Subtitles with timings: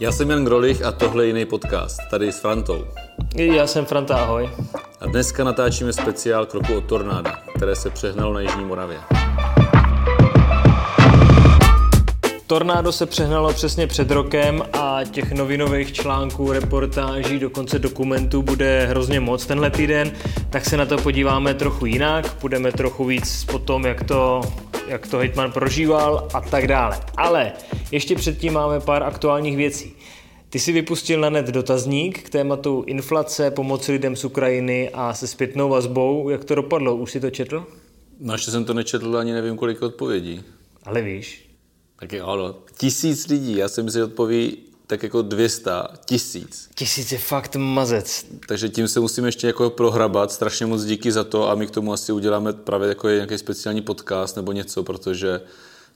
[0.00, 2.84] Já jsem Jan Grolich a tohle je jiný podcast, tady s Frantou.
[3.34, 4.50] Já jsem Franta, ahoj.
[5.00, 8.98] A dneska natáčíme speciál Kroku od tornáda, které se přehnalo na Jižní Moravě.
[12.46, 19.20] Tornádo se přehnalo přesně před rokem a těch novinových článků, reportáží, dokonce dokumentů bude hrozně
[19.20, 20.12] moc tenhle týden,
[20.50, 24.40] tak se na to podíváme trochu jinak, budeme trochu víc po tom, jak to,
[24.88, 27.00] jak to Hitman prožíval a tak dále.
[27.16, 27.52] Ale
[27.92, 29.96] ještě předtím máme pár aktuálních věcí.
[30.50, 35.26] Ty si vypustil na net dotazník k tématu inflace, pomoci lidem z Ukrajiny a se
[35.26, 36.28] zpětnou vazbou.
[36.28, 36.96] Jak to dopadlo?
[36.96, 37.66] Už si to četl?
[38.20, 40.42] No ještě jsem to nečetl, ani nevím, kolik odpovědí.
[40.84, 41.50] Ale víš,
[42.00, 45.70] Tak je ano, tisíc lidí, já si odpoví tak jako 200,
[46.04, 46.68] tisíc.
[46.74, 48.26] tisíc je fakt mazec.
[48.48, 50.32] Takže tím se musíme ještě jako prohrabat.
[50.32, 53.82] Strašně moc díky za to a my k tomu asi uděláme právě jako nějaký speciální
[53.82, 55.40] podcast nebo něco, protože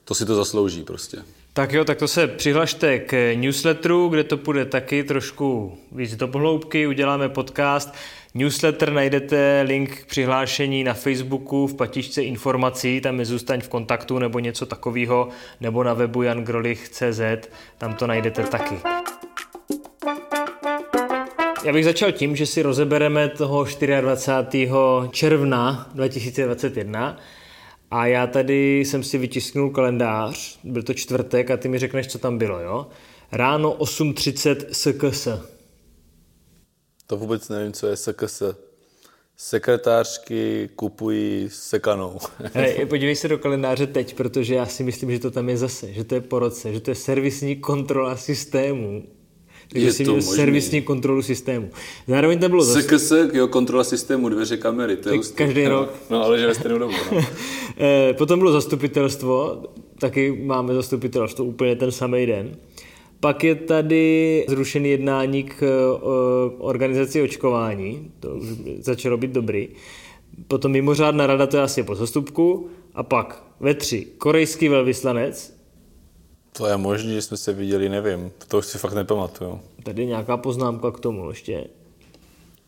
[0.04, 1.18] to si to zaslouží prostě.
[1.52, 6.26] Tak jo, tak to se přihlašte k newsletteru, kde to půjde taky trošku víc do
[6.26, 7.94] hloubky, uděláme podcast.
[8.34, 14.18] Newsletter najdete link k přihlášení na Facebooku v patičce informací, tam je zůstaň v kontaktu
[14.18, 15.28] nebo něco takového,
[15.60, 17.48] nebo na webu jangrolich.cz,
[17.78, 18.74] tam to najdete taky.
[21.64, 23.66] Já bych začal tím, že si rozebereme toho
[24.00, 24.70] 24.
[25.10, 27.18] června 2021
[27.90, 32.18] a já tady jsem si vytisknul kalendář, byl to čtvrtek a ty mi řekneš, co
[32.18, 32.86] tam bylo, jo?
[33.32, 35.57] Ráno 8.30 SKS.
[37.08, 38.42] To vůbec nevím, co je SKS.
[39.36, 42.18] Sekretářky kupují sekanou.
[42.54, 45.92] Hele, podívej se do kalendáře teď, protože já si myslím, že to tam je zase,
[45.92, 49.04] že to je po roce, že to je servisní kontrola systému.
[49.72, 50.36] Takže Je si to měl možný.
[50.36, 51.70] servisní kontrolu systému.
[52.08, 55.36] Zároveň tam bylo zase, SKS, jo, kontrola systému, dveře kamery, to je hustý.
[55.36, 55.94] každý No, rok.
[56.10, 57.20] No, ale že ve stejnou dobu, no.
[57.80, 59.62] Eh, Potom bylo zastupitelstvo,
[60.00, 62.56] taky máme zastupitelstvo úplně ten samý den.
[63.20, 66.00] Pak je tady zrušený jednání k eh,
[66.58, 68.46] organizaci očkování, to už
[68.80, 69.68] začalo být dobrý.
[70.48, 72.68] Potom mimořádná rada, to je asi po zastupku.
[72.94, 75.58] A pak ve tři korejský velvyslanec,
[76.52, 79.60] To je možné, že jsme se viděli, nevím, to už si fakt nepamatuju.
[79.82, 81.64] tady nějaká poznámka k tomu ještě.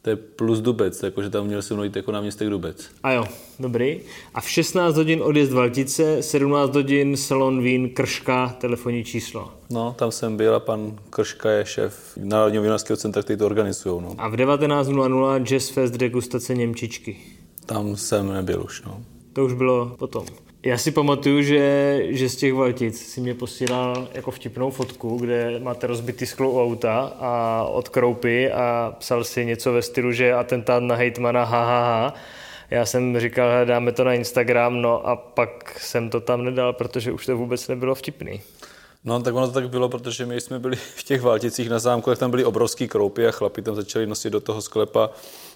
[0.03, 2.91] To je plus Dubec, jakože tam měl se mnou jít jako náměstek Dubec.
[3.03, 3.25] A jo,
[3.59, 4.01] dobrý.
[4.35, 9.53] A v 16 hodin odjezd Valtice, 17 hodin salon Vín, Krška, telefonní číslo.
[9.71, 14.03] No, tam jsem byl a pan Krška je šéf Národního vinařského centra, který to organizují.
[14.03, 14.15] No.
[14.19, 17.17] A v 19.00 Jazz Fest degustace Němčičky.
[17.67, 18.83] Tam jsem nebyl už.
[18.83, 19.03] No.
[19.33, 20.27] To už bylo potom.
[20.63, 25.59] Já si pamatuju, že, že z těch Valtic si mě posílal jako vtipnou fotku, kde
[25.59, 30.35] máte rozbitý sklo u auta a od kroupy a psal si něco ve stylu, že
[30.35, 32.15] atentát na hejtmana, ha, ha, ha.
[32.71, 37.13] Já jsem říkal, dáme to na Instagram, no a pak jsem to tam nedal, protože
[37.13, 38.41] už to vůbec nebylo vtipný.
[39.05, 42.11] No, tak ono to tak bylo, protože my jsme byli v těch Valticích na zámku,
[42.11, 45.11] tak tam byly obrovský kroupy a chlapi tam začali nosit do toho sklepa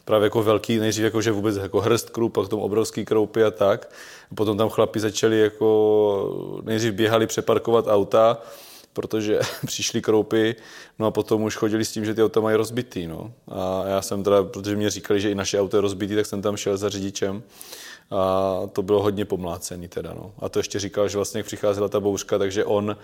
[0.04, 3.50] právě jako velký, nejdřív jako, že vůbec jako hrst krup, pak tomu obrovský kroupy a
[3.50, 3.90] tak.
[4.34, 8.38] Potom tam chlapi začali jako, nejdřív běhali přeparkovat auta,
[8.94, 10.56] protože přišly kroupy,
[10.98, 13.32] no a potom už chodili s tím, že ty auta mají rozbitý, no.
[13.48, 16.42] A já jsem teda, protože mě říkali, že i naše auto je rozbitý, tak jsem
[16.42, 17.42] tam šel za řidičem
[18.10, 20.32] a to bylo hodně pomlácený teda, no.
[20.38, 22.96] A to ještě říkal, že vlastně přicházela ta bouřka, takže on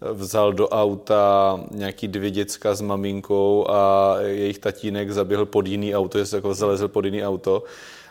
[0.00, 6.18] vzal do auta nějaký dvě děcka s maminkou a jejich tatínek zaběhl pod jiný auto,
[6.18, 7.62] že se jako zalezl pod jiný auto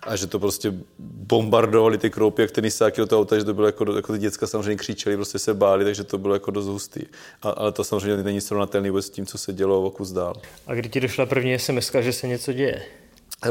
[0.07, 3.67] a že to prostě bombardovali ty kroupy, jak tenisáky do toho auta, že to bylo
[3.67, 7.01] jako, jako ty děcka samozřejmě křičeli, prostě se báli, takže to bylo jako dost hustý.
[7.41, 10.33] A, ale to samozřejmě není srovnatelný vůbec s tím, co se dělo o kus dál.
[10.67, 12.83] A kdy ti došla první SMS, že se něco děje?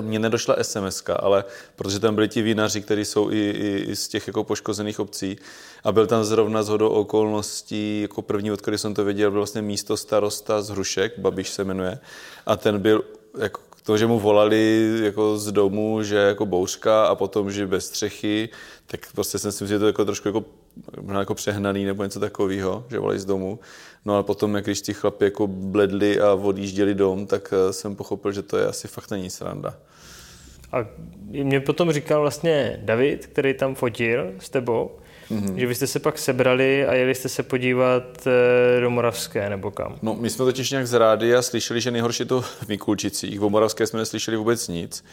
[0.00, 1.44] Mně nedošla SMS, ale
[1.77, 5.38] protože tam byli ti vinaři, kteří jsou i, i, i z těch jako poškozených obcí
[5.84, 9.41] a byl tam zrovna z hodou okolností, jako první, od který jsem to věděl, byl
[9.41, 11.99] vlastně místo starosta z Hrušek, Babiš se jmenuje,
[12.47, 13.05] a ten byl
[13.38, 17.86] jako to, že mu volali jako z domu, že jako bouřka a potom, že bez
[17.86, 18.48] střechy,
[18.86, 20.44] tak prostě jsem si myslel, že to jako trošku jako,
[21.00, 23.58] možná jako přehnaný nebo něco takového, že volají z domu.
[24.04, 27.96] No ale potom, jak když ti chlapi jako bledli a odjížděli dom, tak eh, jsem
[27.96, 29.75] pochopil, že to je asi fakt není sranda.
[30.72, 30.87] A
[31.22, 34.90] mě potom říkal vlastně David, který tam fotil s tebou,
[35.31, 35.55] mm-hmm.
[35.55, 39.70] že vy jste se pak sebrali a jeli jste se podívat eh, do Moravské nebo
[39.70, 39.99] kam.
[40.02, 43.43] No, my jsme totiž nějak z rádia slyšeli, že nejhorší je to v Mikulčicích.
[43.43, 45.05] O Moravské jsme neslyšeli vůbec nic.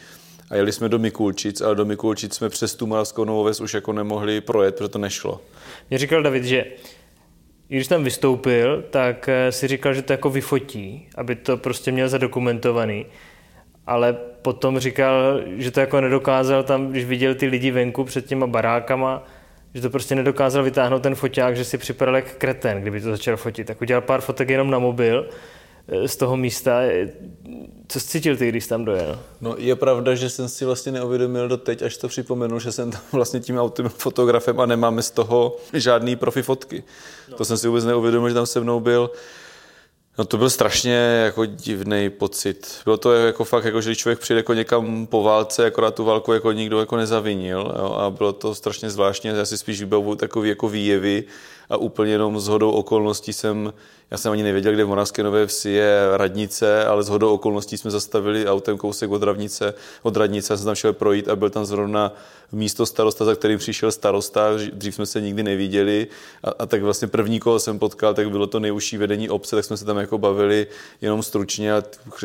[0.50, 3.74] A jeli jsme do Mikulčic, ale do Mikulčic jsme přes tu Moravskou Novou Ves už
[3.74, 5.40] jako nemohli projet, protože to nešlo.
[5.90, 6.64] Mě říkal David, že
[7.68, 12.08] když tam vystoupil, tak eh, si říkal, že to jako vyfotí, aby to prostě měl
[12.08, 13.06] zadokumentovaný.
[13.86, 14.12] Ale
[14.42, 19.26] potom říkal, že to jako nedokázal tam, když viděl ty lidi venku před těma barákama,
[19.74, 23.36] že to prostě nedokázal vytáhnout ten foťák, že si připadal jak kreten, kdyby to začal
[23.36, 23.66] fotit.
[23.66, 25.28] Tak udělal pár fotek jenom na mobil
[25.88, 26.80] eh, z toho místa.
[27.88, 29.20] Co jsi cítil ty, když tam dojel?
[29.40, 32.90] No je pravda, že jsem si vlastně neuvědomil do teď, až to připomenul, že jsem
[32.90, 36.84] tam vlastně tím autem fotografem a nemáme z toho žádný profi fotky.
[37.30, 37.36] No.
[37.36, 39.10] To jsem si vůbec neuvědomil, že tam se mnou byl
[40.18, 40.94] No to byl strašně
[41.24, 42.80] jako divný pocit.
[42.84, 46.04] Bylo to jako fakt, jako, že když člověk přijde jako někam po válce, akorát tu
[46.04, 49.30] válku jako nikdo jako nezavinil jo, a bylo to strašně zvláštně.
[49.30, 51.24] Já si spíš vybavu takový jako výjevy
[51.70, 53.72] a úplně jenom s hodou okolností jsem
[54.10, 57.78] já jsem ani nevěděl, kde v Moravské Nové Vsi je radnice, ale z hodou okolností
[57.78, 61.50] jsme zastavili autem kousek od, radnice, od radnice a jsem tam šel projít a byl
[61.50, 62.12] tam zrovna
[62.52, 66.06] místo starosta, za kterým přišel starosta, dřív jsme se nikdy neviděli
[66.44, 69.64] a, a tak vlastně první, koho jsem potkal, tak bylo to nejužší vedení obce, tak
[69.64, 70.66] jsme se tam jako bavili
[71.00, 71.82] jenom stručně a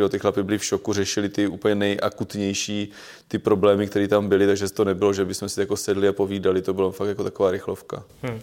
[0.09, 2.91] ty chlapi byli v šoku, řešili ty úplně nejakutnější
[3.27, 6.61] ty problémy, které tam byly, takže to nebylo, že bychom si jako sedli a povídali,
[6.61, 8.03] to bylo fakt jako taková rychlovka.
[8.21, 8.39] Hmm.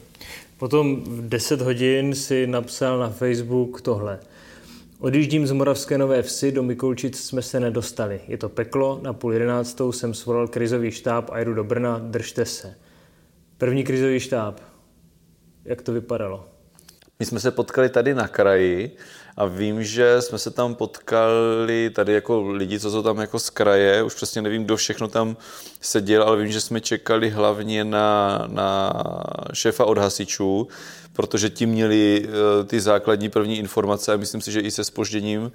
[0.58, 4.20] Potom v 10 hodin si napsal na Facebook tohle.
[4.98, 8.20] Odjíždím z Moravské Nové Vsi, do Mikulčic jsme se nedostali.
[8.28, 12.44] Je to peklo, na půl jedenáctou jsem svolal krizový štáb a jdu do Brna, držte
[12.44, 12.74] se.
[13.58, 14.60] První krizový štáb.
[15.64, 16.48] Jak to vypadalo?
[17.18, 18.96] My jsme se potkali tady na kraji
[19.36, 23.50] a vím, že jsme se tam potkali tady jako lidi, co jsou tam jako z
[23.50, 25.36] kraje, už přesně nevím, kdo všechno tam
[25.80, 28.92] seděl, ale vím, že jsme čekali hlavně na, na
[29.52, 30.68] šéfa od hasičů,
[31.12, 35.52] protože ti měli eh, ty základní první informace a myslím si, že i se spožděním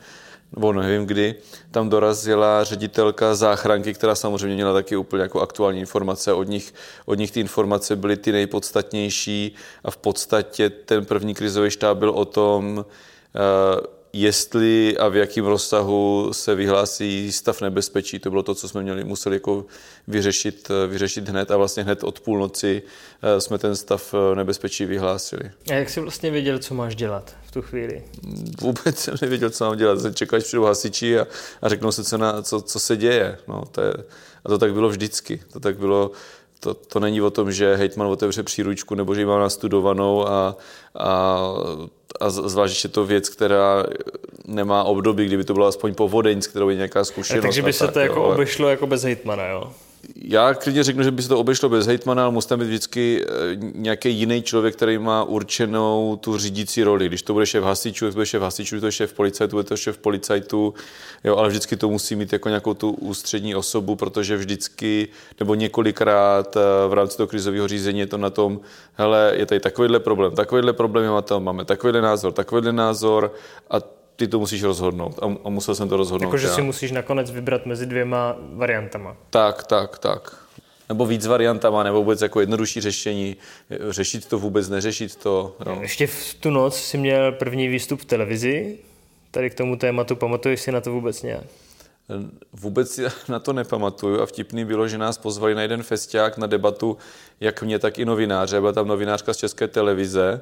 [0.56, 1.36] nebo nevím kdy,
[1.72, 6.34] tam dorazila ředitelka záchranky, která samozřejmě měla taky úplně jako aktuální informace.
[6.34, 6.74] Od nich,
[7.06, 12.10] od nich ty informace byly ty nejpodstatnější a v podstatě ten první krizový štáb byl
[12.10, 12.86] o tom,
[14.14, 18.20] jestli a v jakém rozsahu se vyhlásí stav nebezpečí.
[18.20, 19.66] To bylo to, co jsme měli, museli jako
[20.08, 22.82] vyřešit, eh, vyřešit hned a vlastně hned od půlnoci
[23.22, 25.52] eh, jsme ten stav nebezpečí vyhlásili.
[25.70, 28.04] A jak jsi vlastně věděl, co máš dělat v tu chvíli?
[28.62, 30.00] Vůbec jsem nevěděl, co mám dělat.
[30.00, 31.28] Jsem čekal, až přijdou hasiči a,
[31.62, 33.38] a řeknou se, co, na, co, co se děje.
[33.48, 33.94] No, to je,
[34.46, 35.42] a to tak bylo vždycky.
[35.54, 36.12] To tak bylo
[36.62, 40.58] to, to není o tom, že hejtman otevře příručku nebo že ji má nastudovanou a,
[40.96, 41.40] a,
[42.20, 43.86] a zvlášť je to věc, která
[44.46, 47.42] nemá období, kdyby to bylo aspoň povodeň, s kterou je nějaká zkušenost.
[47.44, 48.24] Takže by se tak, to jako jo.
[48.24, 49.72] obešlo jako bez hejtmana, jo?
[50.16, 53.26] Já klidně řeknu, že by se to obešlo bez hejtmana, ale musí tam být vždycky
[53.26, 57.08] eh, nějaký jiný člověk, který má určenou tu řídící roli.
[57.08, 59.78] Když to bude šéf hasičů, to bude šéf hasičů, to je šéf policajtu, bude to
[59.78, 60.74] šéf policajtu,
[61.24, 65.08] jo, ale vždycky to musí mít jako nějakou tu ústřední osobu, protože vždycky
[65.40, 68.60] nebo několikrát eh, v rámci toho krizového řízení je to na tom,
[68.94, 73.34] hele, je tady takovýhle problém, takovýhle problém máme takovýhle názor, takovýhle názor
[73.70, 76.28] a ty to musíš rozhodnout a, a musel jsem to rozhodnout.
[76.28, 79.18] Jakože si musíš nakonec vybrat mezi dvěma variantama.
[79.30, 80.44] Tak, tak, tak.
[80.90, 83.36] Nebo víc variantama, nebo vůbec jako jednodušší řešení,
[83.90, 85.56] řešit to vůbec, neřešit to.
[85.66, 85.78] Jo.
[85.82, 88.78] Ještě v tu noc si měl první výstup v televizi,
[89.32, 91.44] tady k tomu tématu, pamatuješ si na to vůbec nějak?
[92.54, 96.48] Vůbec si na to nepamatuju a vtipný bylo, že nás pozvali na jeden festiák na
[96.48, 96.98] debatu,
[97.40, 98.60] jak mě, tak i novináře.
[98.60, 100.42] Byla tam novinářka z České televize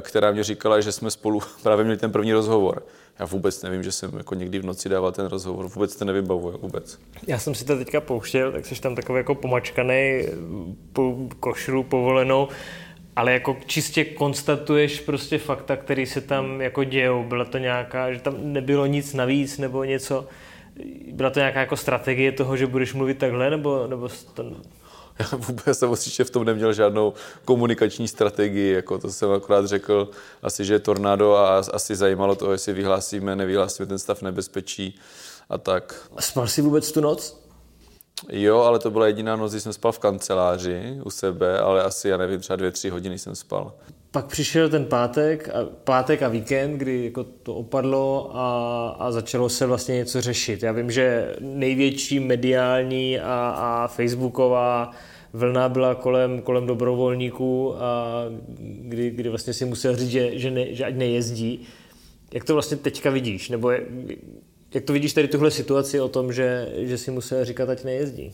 [0.00, 2.82] která mě říkala, že jsme spolu právě měli ten první rozhovor.
[3.18, 6.58] Já vůbec nevím, že jsem jako někdy v noci dával ten rozhovor, vůbec to nevybavuju,
[6.58, 6.98] vůbec.
[7.26, 10.22] Já jsem si to teďka pouštěl, tak jsi tam takový jako pomačkaný,
[10.92, 12.48] po košru povolenou,
[13.16, 17.24] ale jako čistě konstatuješ prostě fakta, který se tam jako dějou.
[17.24, 20.26] Byla to nějaká, že tam nebylo nic navíc nebo něco,
[21.12, 24.44] byla to nějaká jako strategie toho, že budeš mluvit takhle, nebo, nebo to
[25.18, 27.14] já vůbec jsem v tom neměl žádnou
[27.44, 30.10] komunikační strategii, jako to jsem akorát řekl,
[30.42, 34.98] asi, že je tornádo a asi zajímalo to, jestli vyhlásíme, nevyhlásíme ten stav nebezpečí
[35.50, 36.08] a tak.
[36.20, 37.41] Spal jsi vůbec tu noc?
[38.32, 42.08] Jo, ale to byla jediná noc, kdy jsem spal v kanceláři u sebe, ale asi,
[42.08, 43.72] já nevím, třeba dvě, tři hodiny jsem spal.
[44.10, 45.52] Pak přišel ten pátek a,
[45.84, 50.62] pátek a víkend, kdy jako to opadlo a, a začalo se vlastně něco řešit.
[50.62, 54.90] Já vím, že největší mediální a, a facebooková
[55.32, 58.04] vlna byla kolem, kolem dobrovolníků, a
[58.58, 61.60] kdy, kdy vlastně si musel říct, že, že, ne, že ať nejezdí.
[62.34, 63.48] Jak to vlastně teďka vidíš?
[63.48, 63.86] Nebo je,
[64.74, 68.32] jak to vidíš tady tuhle situaci o tom, že, že si musel říkat, ať nejezdí?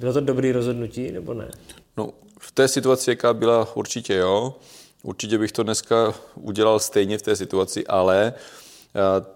[0.00, 1.50] Bylo to dobrý rozhodnutí nebo ne?
[1.96, 4.54] No, v té situaci, jaká byla, určitě jo.
[5.02, 8.32] Určitě bych to dneska udělal stejně v té situaci, ale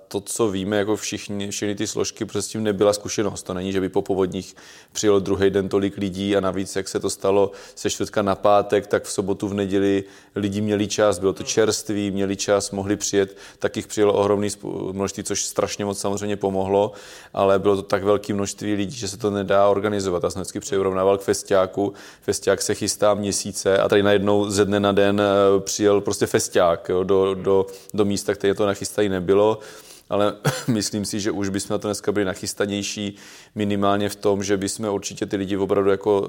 [0.09, 3.43] to, co víme, jako všichni, všechny ty složky, protože s tím nebyla zkušenost.
[3.43, 4.57] To není, že by po povodních
[4.93, 8.87] přijelo druhý den tolik lidí a navíc, jak se to stalo se čtvrtka na pátek,
[8.87, 10.05] tak v sobotu, v neděli
[10.37, 14.49] lidi měli čas, bylo to čerství, měli čas, mohli přijet, tak jich přijelo ohromný
[14.93, 16.93] množství, což strašně moc samozřejmě pomohlo,
[17.33, 20.23] ale bylo to tak velké množství lidí, že se to nedá organizovat.
[20.23, 21.93] Já jsem vždycky přirovnával k festiáku.
[22.23, 26.89] Festiák se chystá měsíce a tady najednou ze dne na den eh, přijel prostě festiák
[26.89, 29.44] jo, do, do, do místa, které to nachystají nebylo
[30.09, 30.37] ale
[30.69, 33.17] myslím si, že už bychom na to dneska byli nachystanější,
[33.55, 36.29] minimálně v tom, že bychom určitě ty lidi opravdu jako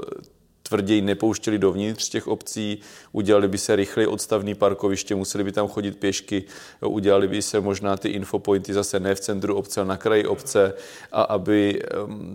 [0.69, 2.79] tvrději nepouštěli dovnitř těch obcí,
[3.11, 6.43] udělali by se rychleji odstavný parkoviště, museli by tam chodit pěšky,
[6.81, 10.73] udělali by se možná ty infopointy zase ne v centru obce, ale na kraji obce
[11.11, 11.81] a aby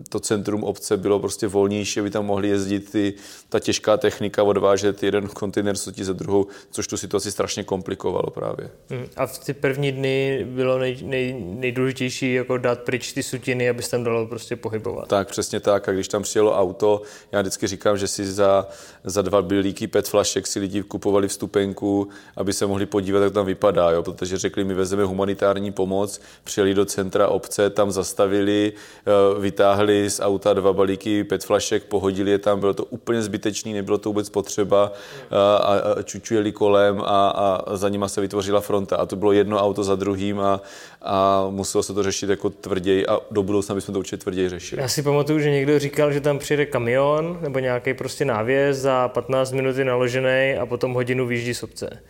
[0.09, 3.15] to centrum obce bylo prostě volnější, aby tam mohli jezdit ty,
[3.49, 8.71] ta těžká technika, odvážet jeden kontejner sotí za druhou, což tu situaci strašně komplikovalo právě.
[8.91, 9.07] Hmm.
[9.17, 13.83] A v ty první dny bylo nej, nej, nejdůležitější jako dát pryč ty sutiny, aby
[13.83, 15.09] se tam dalo prostě pohybovat.
[15.09, 15.89] Tak, přesně tak.
[15.89, 18.67] A když tam přijelo auto, já vždycky říkám, že si si za,
[19.05, 23.47] za dva bylíky PET flašek si lidi kupovali vstupenku, aby se mohli podívat, jak tam
[23.47, 24.03] vypadá, jo?
[24.03, 30.21] protože řekli, my vezeme humanitární pomoc, přijeli do centra obce, tam zastavili, eh, vytáhli z
[30.21, 34.29] auta dva balíky PET flašek, pohodili je tam, bylo to úplně zbytečný, nebylo to vůbec
[34.29, 39.17] potřeba eh, a, a čučujeli kolem a, a za nima se vytvořila fronta a to
[39.17, 40.61] bylo jedno auto za druhým a,
[41.03, 44.83] a muselo se to řešit jako tvrději a do budoucna bychom to určitě tvrději řešili.
[44.83, 49.09] Já si pamatuju, že někdo říkal, že tam přijede kamion nebo nějaký prostě návěs za
[49.09, 52.02] 15 minut je naložený a potom hodinu vyjíždí z obce.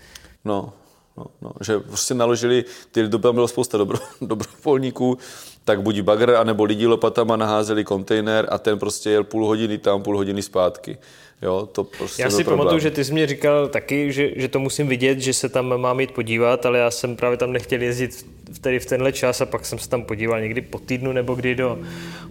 [0.44, 0.72] No,
[1.16, 5.18] no, no, že prostě naložili, ty doby bylo spousta dobro, dobrovolníků,
[5.64, 10.02] tak buď bagr, anebo lidi lopatama naházeli kontejner a ten prostě jel půl hodiny tam,
[10.02, 10.98] půl hodiny zpátky.
[11.42, 14.58] Jo, to prostě já si pamatuju, že ty jsi mě říkal taky, že, že to
[14.58, 18.26] musím vidět, že se tam mám jít podívat, ale já jsem právě tam nechtěl jezdit
[18.52, 21.34] v, tedy v tenhle čas a pak jsem se tam podíval někdy po týdnu nebo
[21.34, 21.78] kdy do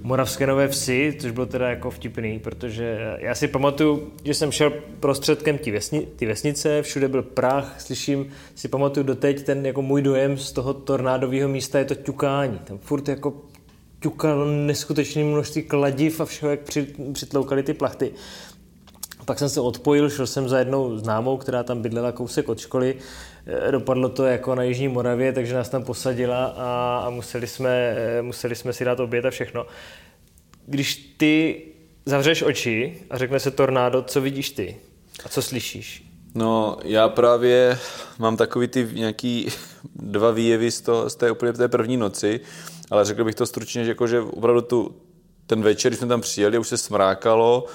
[0.01, 4.73] Moravské Nové Vsi, což bylo teda jako vtipný, protože já si pamatuju, že jsem šel
[4.99, 10.01] prostředkem ty, vesni, ty vesnice, všude byl prach, slyším, si pamatuju doteď ten jako můj
[10.01, 12.59] dojem z toho tornádového místa je to ťukání.
[12.59, 13.33] Tam furt jako
[13.99, 16.59] ťukalo neskutečné množství kladiv a všeho, jak
[17.13, 18.11] přitloukali ty plachty.
[19.29, 22.95] Pak jsem se odpojil, šel jsem za jednou známou, která tam bydlela kousek od školy.
[23.45, 27.69] Eh, dopadlo to jako na Jižní Moravě, takže nás tam posadila a, a museli, jsme,
[27.69, 29.65] eh, museli jsme si dát oběd a všechno.
[30.65, 31.61] Když ty
[32.05, 34.77] zavřeš oči a řekne se tornádo, co vidíš ty?
[35.25, 36.03] A co slyšíš?
[36.35, 37.79] No, já právě
[38.19, 39.47] mám takový ty nějaký
[39.95, 42.39] dva výjevy z, toho, z té úplně té první noci,
[42.91, 44.95] ale řekl bych to stručně, že, jako, že opravdu tu,
[45.47, 47.65] ten večer, když jsme tam přijeli, už se smrákalo,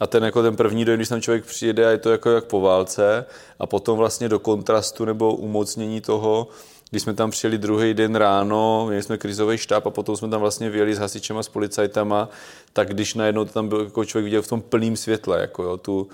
[0.00, 2.44] a ten, jako ten první dojem, když tam člověk přijede a je to jako jak
[2.44, 3.24] po válce
[3.58, 6.48] a potom vlastně do kontrastu nebo umocnění toho,
[6.90, 10.40] když jsme tam přijeli druhý den ráno, měli jsme krizový štáb a potom jsme tam
[10.40, 12.28] vlastně vyjeli s hasičema, s policajtama,
[12.72, 16.08] tak když najednou tam byl jako člověk viděl v tom plném světle, jako jo, tu,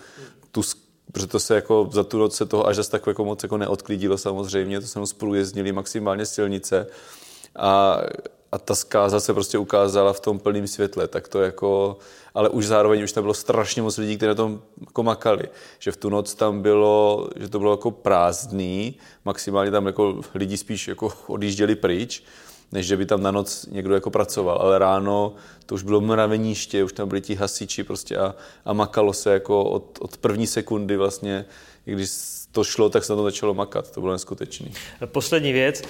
[0.53, 0.63] tu
[1.13, 3.57] protože to se jako za tu noc se toho až zase tak jako moc jako
[3.57, 6.87] neodklidilo samozřejmě, to se spolu jezdili maximálně silnice
[7.57, 8.01] a
[8.53, 11.99] a ta zkáza se prostě ukázala v tom plném světle, tak to jako,
[12.35, 15.45] ale už zároveň už tam bylo strašně moc lidí, kteří na tom jako makali,
[15.79, 20.57] že v tu noc tam bylo, že to bylo jako prázdný, maximálně tam jako lidi
[20.57, 22.25] spíš jako odjížděli pryč,
[22.73, 25.35] než že by tam na noc někdo jako pracoval, ale ráno
[25.67, 29.65] to už bylo mraveniště, už tam byli ti hasiči prostě a, a makalo se jako
[29.65, 31.45] od, od první sekundy vlastně,
[31.85, 32.11] když
[32.53, 34.73] to šlo, tak se na to začalo makat, to bylo neskutečný.
[35.07, 35.83] Poslední věc,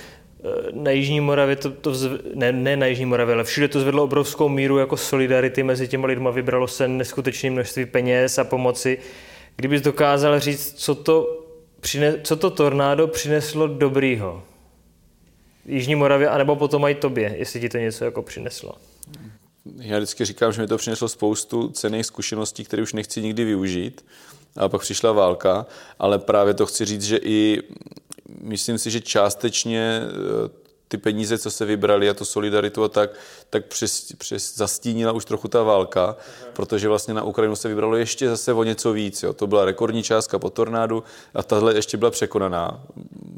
[0.72, 2.10] na Jižní Moravě to, to vzv...
[2.34, 6.06] ne, ne na Jižní Moravě, ale všude to zvedlo obrovskou míru jako solidarity mezi těma
[6.06, 8.98] lidma, vybralo se neskutečné množství peněz a pomoci.
[9.56, 11.44] Kdybys dokázal říct, co to,
[11.80, 12.20] přine...
[12.24, 14.42] co to tornádo přineslo dobrýho?
[15.66, 18.72] Jižní Moravě, anebo potom i tobě, jestli ti to něco jako přineslo.
[19.76, 24.04] Já vždycky říkám, že mi to přineslo spoustu cených zkušeností, které už nechci nikdy využít.
[24.56, 25.66] A pak přišla válka,
[25.98, 27.62] ale právě to chci říct, že i
[28.40, 33.10] myslím si, že částečně eh, ty peníze, co se vybrali a to solidaritu a tak,
[33.50, 36.16] tak přes, přes zastínila už trochu ta válka,
[36.52, 39.22] protože vlastně na Ukrajinu se vybralo ještě zase o něco víc.
[39.22, 39.32] Jo.
[39.32, 41.04] To byla rekordní částka po tornádu
[41.34, 42.80] a tahle ještě byla překonaná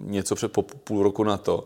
[0.05, 1.65] něco před po půl roku na to.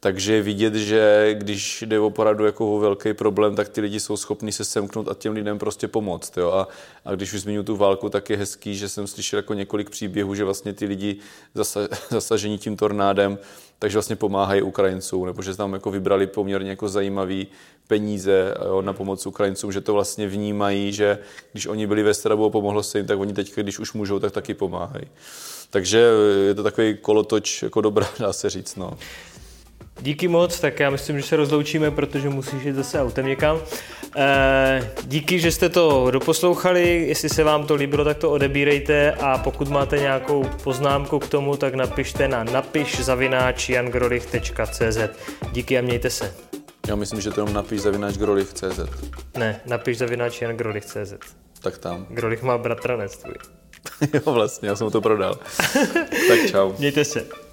[0.00, 4.16] Takže vidět, že když jde o poradu jako o velký problém, tak ty lidi jsou
[4.16, 6.36] schopni se semknout a těm lidem prostě pomoct.
[6.36, 6.52] Jo?
[6.52, 6.68] A,
[7.04, 10.34] a když už zmiňuji tu válku, tak je hezký, že jsem slyšel jako několik příběhů,
[10.34, 11.16] že vlastně ty lidi
[11.54, 13.38] zasa, zasažení tím tornádem,
[13.78, 17.46] takže vlastně pomáhají Ukrajincům, nebo že tam jako vybrali poměrně jako zajímavý
[17.86, 21.18] peníze jo, na pomoc Ukrajincům, že to vlastně vnímají, že
[21.52, 24.18] když oni byli ve strabu a pomohlo se jim, tak oni teď, když už můžou,
[24.18, 25.04] tak taky pomáhají.
[25.70, 26.06] Takže
[26.46, 28.76] je to takový kolotoč jako dobrá, dá se říct.
[28.76, 28.98] No.
[30.00, 33.60] Díky moc, tak já myslím, že se rozloučíme, protože musíš jít zase autem někam.
[34.16, 39.38] E, díky, že jste to doposlouchali, jestli se vám to líbilo, tak to odebírejte a
[39.38, 43.00] pokud máte nějakou poznámku k tomu, tak napište na napiš
[45.52, 46.34] Díky a mějte se.
[46.88, 48.80] Já myslím, že to jenom napiš zavináč grolich.cz.
[49.36, 50.42] Ne, napiš zavináč.
[51.62, 52.06] Tak tam.
[52.10, 53.34] Grolich má bratranec tvůj.
[54.14, 55.38] jo, vlastně, já jsem to prodal.
[56.28, 56.72] tak čau.
[56.78, 57.45] Mějte se.